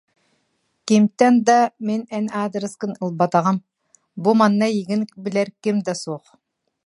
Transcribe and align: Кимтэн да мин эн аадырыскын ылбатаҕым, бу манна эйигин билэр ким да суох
Кимтэн 0.87 1.33
да 1.47 1.59
мин 1.85 2.01
эн 2.17 2.25
аадырыскын 2.41 2.91
ылбатаҕым, 3.03 3.57
бу 4.21 4.29
манна 4.39 4.65
эйигин 4.73 5.01
билэр 5.23 5.49
ким 5.63 5.77
да 5.87 5.93
суох 6.01 6.25